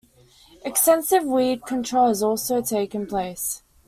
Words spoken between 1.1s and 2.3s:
weed control has